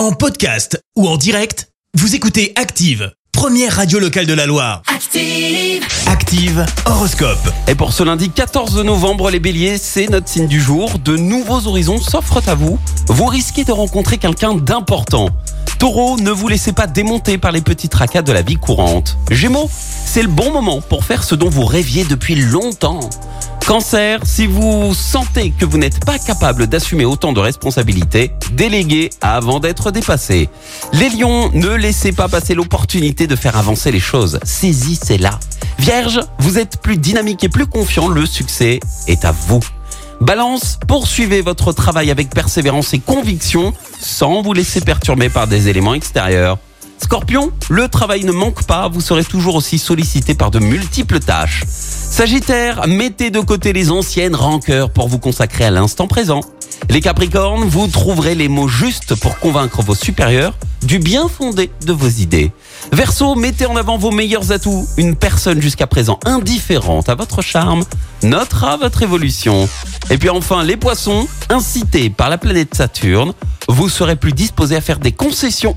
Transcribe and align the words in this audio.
En 0.00 0.12
podcast 0.12 0.82
ou 0.96 1.06
en 1.06 1.18
direct, 1.18 1.68
vous 1.92 2.14
écoutez 2.14 2.54
Active, 2.56 3.12
première 3.32 3.76
radio 3.76 3.98
locale 3.98 4.24
de 4.24 4.32
la 4.32 4.46
Loire. 4.46 4.80
Active. 4.86 5.84
Active 6.06 6.64
Horoscope. 6.86 7.52
Et 7.68 7.74
pour 7.74 7.92
ce 7.92 8.02
lundi 8.02 8.30
14 8.30 8.82
novembre, 8.82 9.30
les 9.30 9.40
béliers, 9.40 9.76
c'est 9.76 10.08
notre 10.08 10.26
signe 10.26 10.46
du 10.46 10.58
jour. 10.58 10.98
De 11.00 11.18
nouveaux 11.18 11.66
horizons 11.66 12.00
s'offrent 12.00 12.48
à 12.48 12.54
vous. 12.54 12.78
Vous 13.08 13.26
risquez 13.26 13.64
de 13.64 13.72
rencontrer 13.72 14.16
quelqu'un 14.16 14.54
d'important. 14.54 15.28
Taureau, 15.78 16.16
ne 16.16 16.30
vous 16.30 16.48
laissez 16.48 16.72
pas 16.72 16.86
démonter 16.86 17.36
par 17.36 17.52
les 17.52 17.60
petits 17.60 17.90
tracas 17.90 18.22
de 18.22 18.32
la 18.32 18.40
vie 18.40 18.56
courante. 18.56 19.18
Gémeaux, 19.30 19.68
c'est 19.70 20.22
le 20.22 20.28
bon 20.28 20.50
moment 20.50 20.80
pour 20.80 21.04
faire 21.04 21.24
ce 21.24 21.34
dont 21.34 21.50
vous 21.50 21.66
rêviez 21.66 22.04
depuis 22.04 22.36
longtemps. 22.36 23.00
Cancer, 23.70 24.18
si 24.24 24.48
vous 24.48 24.92
sentez 24.94 25.52
que 25.52 25.64
vous 25.64 25.78
n'êtes 25.78 26.04
pas 26.04 26.18
capable 26.18 26.66
d'assumer 26.66 27.04
autant 27.04 27.32
de 27.32 27.38
responsabilités, 27.38 28.32
déléguez 28.50 29.10
avant 29.20 29.60
d'être 29.60 29.92
dépassé. 29.92 30.48
Les 30.92 31.08
lions, 31.08 31.52
ne 31.52 31.68
laissez 31.68 32.10
pas 32.10 32.26
passer 32.26 32.56
l'opportunité 32.56 33.28
de 33.28 33.36
faire 33.36 33.56
avancer 33.56 33.92
les 33.92 34.00
choses. 34.00 34.40
Saisissez-la. 34.42 35.38
Vierge, 35.78 36.18
vous 36.40 36.58
êtes 36.58 36.82
plus 36.82 36.96
dynamique 36.96 37.44
et 37.44 37.48
plus 37.48 37.68
confiant, 37.68 38.08
le 38.08 38.26
succès 38.26 38.80
est 39.06 39.24
à 39.24 39.30
vous. 39.30 39.60
Balance, 40.20 40.80
poursuivez 40.88 41.40
votre 41.40 41.72
travail 41.72 42.10
avec 42.10 42.30
persévérance 42.30 42.92
et 42.92 42.98
conviction 42.98 43.72
sans 44.00 44.42
vous 44.42 44.52
laisser 44.52 44.80
perturber 44.80 45.28
par 45.28 45.46
des 45.46 45.68
éléments 45.68 45.94
extérieurs. 45.94 46.58
Scorpion, 47.10 47.50
le 47.70 47.88
travail 47.88 48.22
ne 48.22 48.30
manque 48.30 48.62
pas, 48.62 48.86
vous 48.86 49.00
serez 49.00 49.24
toujours 49.24 49.56
aussi 49.56 49.78
sollicité 49.78 50.36
par 50.36 50.52
de 50.52 50.60
multiples 50.60 51.18
tâches. 51.18 51.64
Sagittaire, 51.66 52.86
mettez 52.86 53.30
de 53.30 53.40
côté 53.40 53.72
les 53.72 53.90
anciennes 53.90 54.36
rancœurs 54.36 54.90
pour 54.90 55.08
vous 55.08 55.18
consacrer 55.18 55.64
à 55.64 55.72
l'instant 55.72 56.06
présent. 56.06 56.40
Les 56.88 57.00
Capricornes, 57.00 57.64
vous 57.64 57.88
trouverez 57.88 58.36
les 58.36 58.46
mots 58.46 58.68
justes 58.68 59.16
pour 59.16 59.40
convaincre 59.40 59.82
vos 59.82 59.96
supérieurs 59.96 60.54
du 60.84 61.00
bien 61.00 61.26
fondé 61.26 61.72
de 61.84 61.92
vos 61.92 62.08
idées. 62.08 62.52
Verseau, 62.92 63.34
mettez 63.34 63.66
en 63.66 63.74
avant 63.74 63.98
vos 63.98 64.12
meilleurs 64.12 64.52
atouts. 64.52 64.86
Une 64.96 65.16
personne 65.16 65.60
jusqu'à 65.60 65.88
présent 65.88 66.20
indifférente 66.24 67.08
à 67.08 67.16
votre 67.16 67.42
charme 67.42 67.82
notera 68.22 68.76
votre 68.76 69.02
évolution. 69.02 69.68
Et 70.10 70.16
puis 70.16 70.28
enfin, 70.28 70.62
les 70.62 70.76
poissons, 70.76 71.26
incités 71.48 72.08
par 72.08 72.30
la 72.30 72.38
planète 72.38 72.76
Saturne, 72.76 73.32
vous 73.68 73.88
serez 73.88 74.14
plus 74.14 74.32
disposés 74.32 74.76
à 74.76 74.80
faire 74.80 75.00
des 75.00 75.10
concessions 75.10 75.76